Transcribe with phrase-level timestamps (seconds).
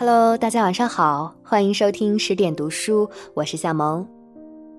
[0.00, 4.08] Hello，大家晚上好，欢迎收听十点读书，我是夏萌。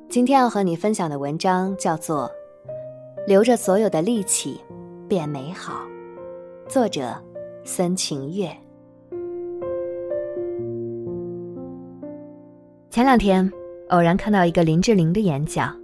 [0.09, 2.27] 今天要和你分享的文章叫做
[3.27, 4.59] 《留着所有的力气
[5.07, 5.83] 变美好》，
[6.67, 7.13] 作者
[7.63, 8.49] 孙晴月。
[12.89, 13.47] 前两天
[13.89, 15.79] 偶然看到一个林志玲的演讲，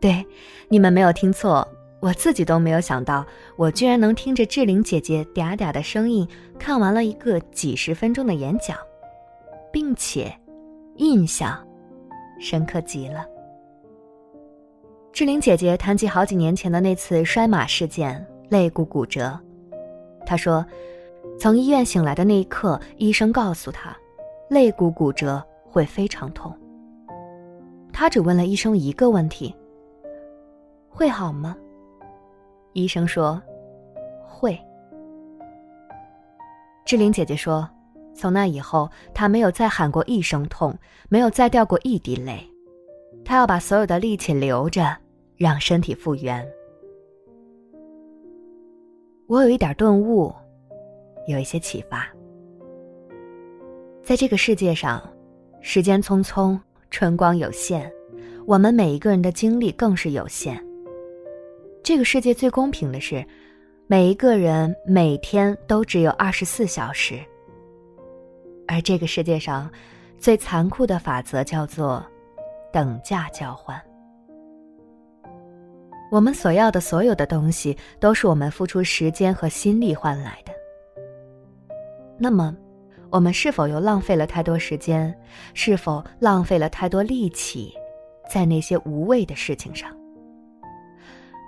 [0.00, 0.24] 对，
[0.70, 1.68] 你们没有听错。
[2.00, 3.26] 我自己都没有想到，
[3.56, 6.26] 我居然能听着志玲姐姐嗲嗲的声音，
[6.58, 8.76] 看完了一个几十分钟的演讲，
[9.72, 10.32] 并且
[10.96, 11.66] 印象
[12.38, 13.26] 深刻极了。
[15.12, 19.36] 志玲姐姐谈及好几年前的那次摔马事件，肋骨骨折。
[20.24, 20.64] 她说，
[21.36, 23.96] 从医院醒来的那一刻，医生告诉她，
[24.48, 26.56] 肋骨骨折会非常痛。
[27.92, 29.52] 她只问了医生一个问题：
[30.88, 31.56] 会好吗？
[32.78, 33.42] 医生说
[34.24, 34.58] ：“会。”
[36.86, 37.68] 志玲姐姐说
[38.14, 40.72] ：“从那以后，她没有再喊过一声痛，
[41.08, 42.38] 没有再掉过一滴泪。
[43.24, 44.96] 她要把所有的力气留着，
[45.36, 46.46] 让身体复原。”
[49.26, 50.32] 我有一点顿悟，
[51.26, 52.08] 有一些启发。
[54.02, 55.02] 在这个世界上，
[55.60, 56.58] 时间匆匆，
[56.90, 57.92] 春光有限，
[58.46, 60.64] 我们每一个人的精力更是有限。
[61.82, 63.24] 这个世界最公平的是，
[63.86, 67.18] 每一个人每天都只有二十四小时。
[68.66, 69.70] 而这个世界上，
[70.18, 72.04] 最残酷的法则叫做
[72.70, 73.80] 等价交换。
[76.10, 80.52] 我们所要的所有的东西，都是我们付出时间和心力换来的。
[82.18, 82.54] 那么，
[83.10, 85.14] 我们是否又浪费了太多时间？
[85.54, 87.72] 是否浪费了太多力气，
[88.30, 89.97] 在那些无谓的事情上？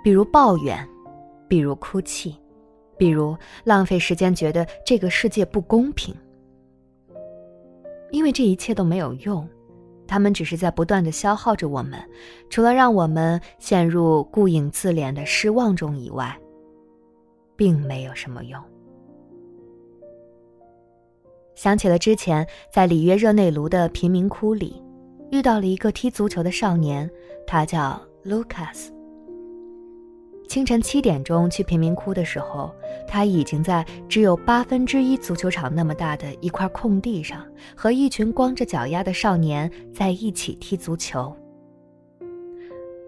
[0.03, 0.87] 比如抱怨，
[1.47, 2.35] 比如哭泣，
[2.97, 6.15] 比如浪费时间，觉得这个世界不公平。
[8.11, 9.47] 因为这一切都没有用，
[10.05, 11.97] 他们只是在不断的消耗着我们，
[12.49, 16.37] 除了让我们陷入顾影自怜的失望中以外，
[17.55, 18.61] 并没有什么用。
[21.55, 24.81] 想起了之前在里约热内卢的贫民窟里，
[25.31, 27.09] 遇到了一个踢足球的少年，
[27.45, 28.89] 他叫 Lucas。
[30.51, 32.75] 清晨七点钟去贫民窟的时候，
[33.07, 37.41] 他已经在只有八分之一足球场那么大的一块空地上，
[37.73, 41.33] 和一群光着脚丫的少年在一起踢足球。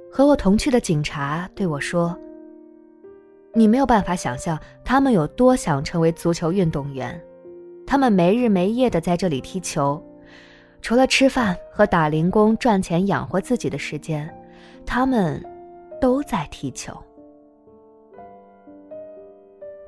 [0.10, 2.18] 和我同去的警察对我说
[3.54, 7.22] ：“你没有办法想象他们有多想成为足球运动员，
[7.86, 10.02] 他们没日没夜的在这里踢球，
[10.82, 14.34] 除了吃饭和打零工赚钱养活自己的时间，
[14.86, 15.44] 他们
[16.00, 16.96] 都在踢球。”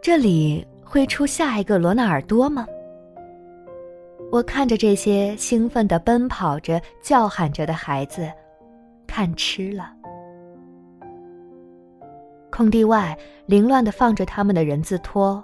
[0.05, 2.67] 这里会出下一个罗纳尔多吗？
[4.31, 8.31] 我看着这些兴奋的奔跑着、叫喊着的孩子，
[9.07, 9.91] 看痴了。
[12.51, 13.17] 空地外
[13.47, 15.43] 凌乱的放着他们的人字拖，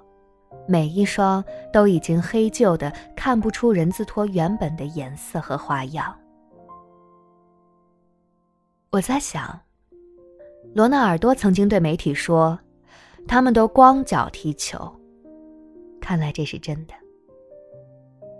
[0.67, 1.43] 每一双
[1.73, 6.16] 都已经黑旧的，看不出人字拖原本的颜色和花样。
[8.91, 9.59] 我在想，
[10.75, 12.59] 罗纳尔多曾经对媒体说。
[13.28, 14.78] 他们都光脚踢球，
[16.00, 16.94] 看来这是真的。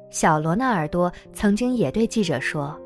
[0.09, 2.78] 小罗纳尔多曾经也对记者说：“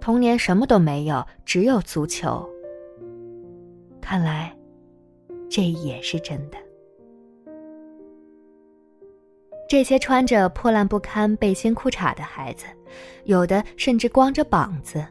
[0.00, 2.46] 童年什么都没有，只有足球。”
[3.98, 4.54] 看来，
[5.48, 6.58] 这也是真的。
[9.66, 12.66] 这些穿着破烂不堪背心裤衩的孩子，
[13.24, 15.06] 有的甚至光着膀子，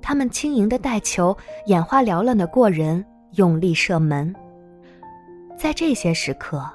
[0.00, 1.36] 他们轻盈的带球，
[1.66, 4.34] 眼花缭乱的过人，用力射门。
[5.60, 6.66] 在这些时刻，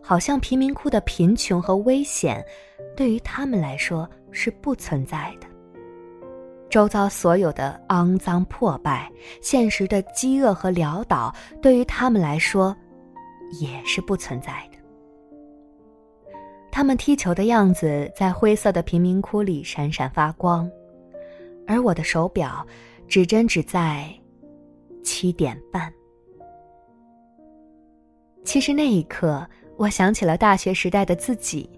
[0.00, 2.42] 好像贫民窟的贫穷和危险，
[2.96, 5.46] 对于他们来说是不存在的。
[6.70, 12.74] 周遭所有的肮脏破败、现实的饥饿和潦倒，对于他们来说，
[13.60, 14.78] 也是不存在的。
[16.70, 20.66] 他们踢球的样子在灰色的贫民窟里闪闪发光，
[21.66, 22.66] 而我的手表
[23.06, 24.08] 指针只在
[25.04, 25.92] 七点半。
[28.44, 29.46] 其实那一刻，
[29.76, 31.68] 我想起了大学时代的自己。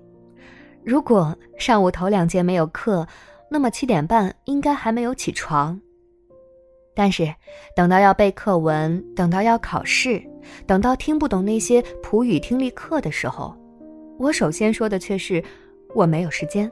[0.82, 3.06] 如果上午头两节没有课，
[3.50, 5.80] 那么七点半应该还没有起床。
[6.94, 7.32] 但是，
[7.74, 10.22] 等到要背课文，等到要考试，
[10.66, 13.54] 等到听不懂那些普语听力课的时候，
[14.18, 15.42] 我首先说的却是
[15.94, 16.70] 我没有时间，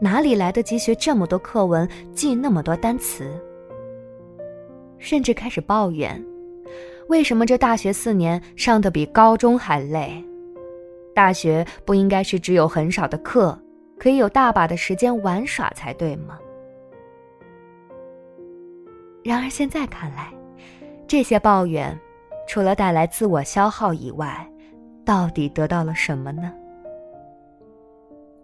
[0.00, 3.30] 哪里来得及学这么多课文，记那么多单词？
[4.98, 6.24] 甚至开始抱怨。
[7.08, 10.22] 为什么这大学四年上的比高中还累？
[11.14, 13.58] 大学不应该是只有很少的课，
[13.98, 16.38] 可以有大把的时间玩耍才对吗？
[19.22, 20.32] 然而现在看来，
[21.06, 21.98] 这些抱怨，
[22.48, 24.46] 除了带来自我消耗以外，
[25.04, 26.52] 到底得到了什么呢？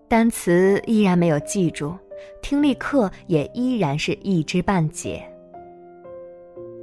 [0.06, 1.94] 单词依然没有记住，
[2.42, 5.22] 听力课也依然是一知半解。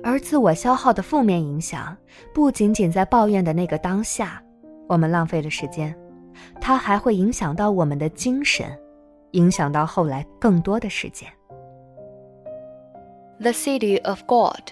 [0.08, 1.94] 而自我消耗的负面影响，
[2.34, 4.42] 不仅仅在抱怨的那个当下，
[4.88, 5.94] 我们浪费了时间，
[6.62, 8.72] 它还会影响到我们的精神，
[9.32, 11.30] 影响到后来更多的时间。
[13.42, 14.72] The City of God，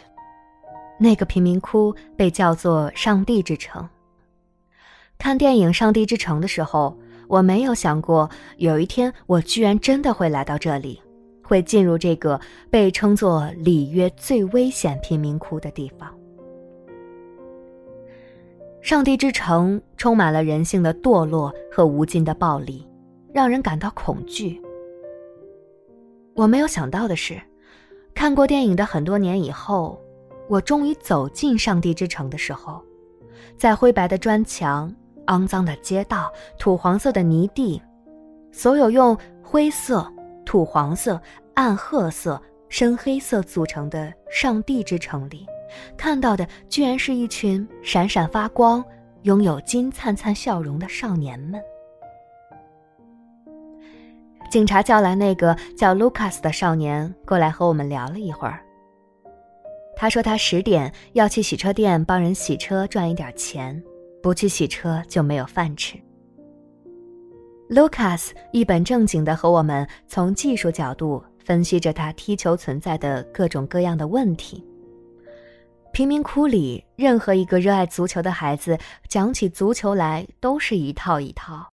[0.97, 3.89] 那个贫民窟被叫做“上帝之城”。
[5.19, 6.97] 看电影《上帝之城》的时候，
[7.27, 11.01] 我没有想过有一天我居然真的会来到这里。
[11.45, 12.39] 会进入这个
[12.69, 16.09] 被称作里约最危险贫民窟的地方。
[18.81, 22.87] 上帝之城充满了人性的堕落和无尽的暴力，
[23.33, 24.61] 让人感到恐惧。
[26.35, 27.41] 我没有想到的是，
[28.13, 29.99] 看过电影的很多年以后，
[30.47, 32.81] 我终于走进上帝之城的时候，
[33.57, 34.93] 在灰白的砖墙、
[35.27, 37.81] 肮脏的街道、土黄色的泥地，
[38.51, 40.07] 所有用灰色。
[40.45, 41.19] 土黄色、
[41.55, 45.45] 暗褐色、深黑色组成的上帝之城里，
[45.97, 48.83] 看到的居然是一群闪闪发光、
[49.23, 51.59] 拥有金灿灿笑容的少年们。
[54.51, 58.61] 警察叫来那个叫卢卡斯的少年过来和我们聊了一会儿。
[59.97, 63.81] 他说他十点要去洗车店帮人洗车赚一点钱，
[64.21, 65.97] 不去洗车就没有饭吃。
[67.67, 74.63] Lucas 一本正经地和我们从技术角度分析着他踢球存在的各种各样的问题。
[75.91, 78.77] 贫民窟里任何一个热爱足球的孩子
[79.07, 81.67] 讲起足球来都是一套一套，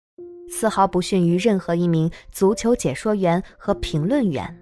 [0.49, 4.59] 丝毫不逊于任何一名足球解说员和评论员。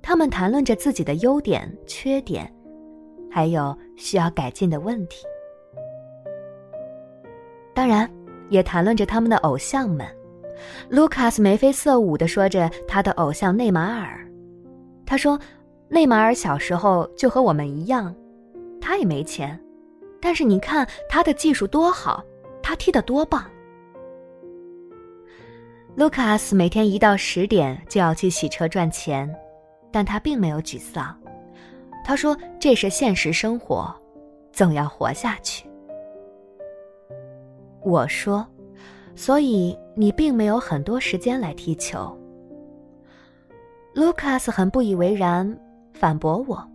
[0.00, 2.50] 他们谈论着自己的优点、缺点，
[3.30, 5.26] 还有需要改进的问题。
[7.74, 8.10] 当然。
[8.48, 10.06] 也谈论着他们的偶像们，
[10.88, 14.20] 卢卡斯眉飞色舞地说着他的偶像内马尔。
[15.04, 15.38] 他说
[15.88, 18.14] ：“内马尔小时候就和我们一样，
[18.80, 19.58] 他也没钱，
[20.20, 22.22] 但是你看他的技术多好，
[22.62, 23.44] 他踢得多棒。”
[25.94, 29.32] 卢卡斯每天一到十点就要去洗车赚钱，
[29.90, 31.16] 但他并没有沮丧。
[32.04, 33.94] 他说：“这是现实生活，
[34.52, 35.66] 总要活下去。”
[37.86, 38.44] 我说
[39.14, 42.18] ：“所以你并没有很多时间来踢球。”
[43.94, 45.56] 卢卡斯很不以为然，
[45.94, 46.68] 反驳我：“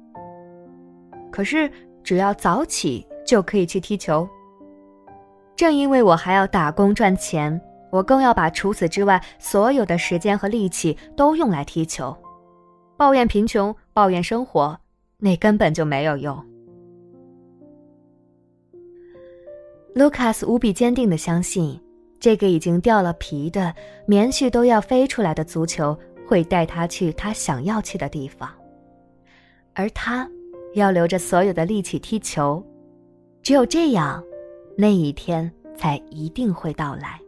[1.29, 1.69] 可是
[2.01, 4.25] 只要早起就可以去踢球。
[5.57, 7.59] 正因为我还要打工赚钱，
[7.91, 12.15] 我更要把除此之外所有的时间和力气都用来踢球。
[12.95, 14.79] 抱怨贫穷，抱怨生活，
[15.17, 16.41] 那根本就没有用。”
[19.93, 21.77] 卢卡斯无比坚定地相信，
[22.17, 28.49] 这个已经掉了皮的、棉絮都要飞出来的足球会带他去他想要去的地方，
[29.73, 30.29] 而他
[30.75, 32.65] 要留着所有的力气踢球。
[33.43, 34.23] 只有这样，
[34.77, 37.19] 那一天才一定会到来。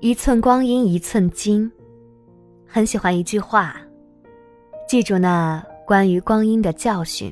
[0.00, 1.70] 一寸光阴一寸金，
[2.66, 3.76] 很喜欢一句话，
[4.88, 7.30] 记住那关于光阴的教训。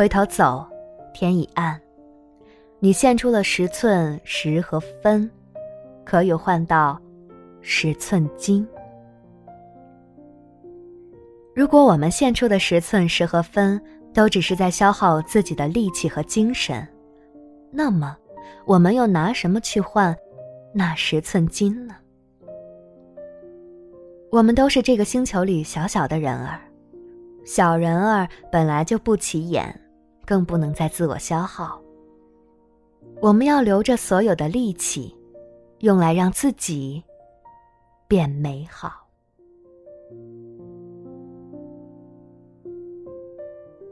[0.00, 0.66] 回头走，
[1.12, 1.78] 天已暗。
[2.78, 5.30] 你献出了十寸石和分，
[6.06, 6.98] 可有换到
[7.60, 8.66] 十寸金？
[11.54, 13.78] 如果我们献出的十寸石和分
[14.14, 16.88] 都只是在消耗自己的力气和精神，
[17.70, 18.16] 那么
[18.64, 20.16] 我们又拿什么去换
[20.72, 21.94] 那十寸金呢？
[24.30, 26.58] 我们都是这个星球里小小的人儿，
[27.44, 29.78] 小人儿本来就不起眼。
[30.30, 31.82] 更不能再自我消耗。
[33.20, 35.12] 我们要留着所有的力气，
[35.80, 37.02] 用来让自己
[38.06, 38.92] 变美好。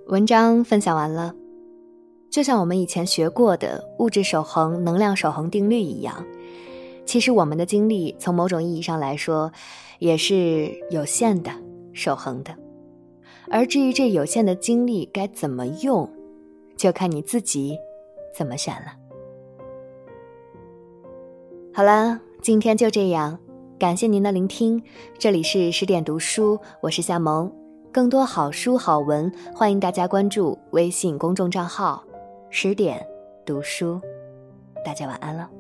[0.07, 1.35] 文章分享完了，
[2.31, 6.25] 就像我们以前学过的物质守恒、能量守恒定律一样，
[7.05, 9.51] 其实我们的精力从某种意义上来说
[9.99, 11.51] 也是有限的、
[11.93, 12.55] 守恒的。
[13.51, 16.09] 而至于这有限的精力该怎么用？
[16.79, 17.77] 就看你自己
[18.35, 18.93] 怎么选了。
[21.75, 23.39] 好了，今天就这样，
[23.79, 24.83] 感谢您的聆听。
[25.19, 27.53] 这里是十点读书，我是夏萌。
[27.93, 32.05] 更多好书好文，欢迎大家关注微信公众账号
[32.49, 33.05] “十点
[33.45, 34.01] 读书”。
[34.85, 35.51] 大家晚安了。